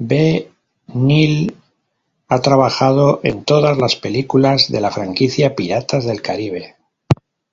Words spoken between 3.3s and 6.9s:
todas las películas de la franquicia Piratas del Caribe.